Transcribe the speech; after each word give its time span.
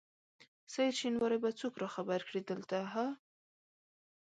سعید 0.71 0.93
شېنواری 1.01 1.37
به 1.43 1.49
څوک 1.59 1.73
راخبر 1.83 2.19
کړي 2.27 2.41
دلته 2.49 2.77
ها؟ 2.93 3.05